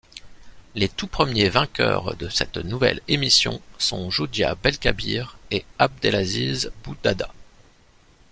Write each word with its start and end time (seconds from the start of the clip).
Les 0.73 0.89
tout 0.89 1.05
premiers 1.05 1.49
vainqueurs 1.49 2.15
de 2.15 2.27
cette 2.27 2.57
nouvelle 2.57 3.01
émission 3.07 3.61
sont 3.77 4.09
Joudia 4.09 4.55
Belkabir 4.55 5.37
et 5.51 5.63
Abdelaziz 5.77 6.71
Bouhdada. 6.83 7.31